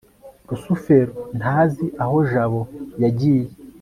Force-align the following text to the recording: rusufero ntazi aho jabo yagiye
rusufero 0.49 1.13
ntazi 1.37 1.85
aho 2.03 2.17
jabo 2.31 2.61
yagiye 3.03 3.45